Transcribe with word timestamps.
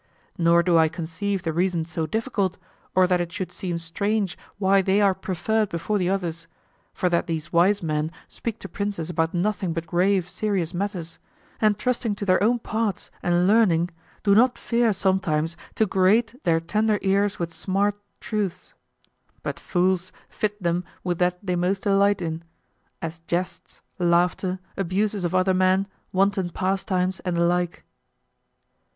Nor 0.35 0.63
do 0.63 0.79
I 0.79 0.89
conceive 0.89 1.43
the 1.43 1.53
reason 1.53 1.85
so 1.85 2.07
difficult, 2.07 2.57
or 2.95 3.05
that 3.05 3.21
it 3.21 3.31
should 3.31 3.51
seem 3.51 3.77
strange 3.77 4.35
why 4.57 4.81
they 4.81 4.99
are 4.99 5.13
preferred 5.13 5.69
before 5.69 5.99
the 5.99 6.09
others, 6.09 6.47
for 6.91 7.07
that 7.09 7.27
these 7.27 7.53
wise 7.53 7.83
men 7.83 8.11
speak 8.27 8.57
to 8.61 8.67
princes 8.67 9.11
about 9.11 9.35
nothing 9.35 9.73
but 9.73 9.85
grave, 9.85 10.27
serious 10.27 10.73
matters, 10.73 11.19
and 11.59 11.77
trusting 11.77 12.15
to 12.15 12.25
their 12.25 12.41
own 12.41 12.57
parts 12.57 13.11
and 13.21 13.45
learning 13.45 13.91
do 14.23 14.33
not 14.33 14.57
fear 14.57 14.91
sometimes 14.91 15.55
"to 15.75 15.85
grate 15.85 16.33
their 16.45 16.59
tender 16.59 16.97
ears 17.03 17.37
with 17.37 17.53
smart 17.53 17.93
truths;" 18.19 18.73
but 19.43 19.59
fools 19.59 20.11
fit 20.29 20.63
them 20.63 20.83
with 21.03 21.19
that 21.19 21.37
they 21.45 21.55
most 21.55 21.83
delight 21.83 22.23
in, 22.23 22.43
as 23.03 23.19
jests, 23.27 23.83
laughter, 23.99 24.57
abuses 24.75 25.23
of 25.23 25.35
other 25.35 25.53
men, 25.53 25.87
wanton 26.11 26.49
pastimes, 26.49 27.19
and 27.19 27.37
the 27.37 27.45
like. 27.45 27.83